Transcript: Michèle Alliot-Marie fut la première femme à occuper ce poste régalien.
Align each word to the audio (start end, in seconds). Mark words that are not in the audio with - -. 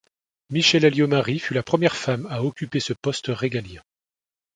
Michèle 0.49 0.83
Alliot-Marie 0.85 1.37
fut 1.37 1.53
la 1.53 1.61
première 1.61 1.95
femme 1.95 2.25
à 2.31 2.43
occuper 2.43 2.79
ce 2.79 2.91
poste 2.93 3.27
régalien. 3.27 3.83